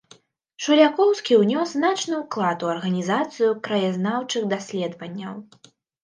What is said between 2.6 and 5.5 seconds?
у арганізацыю краязнаўчых даследаванняў.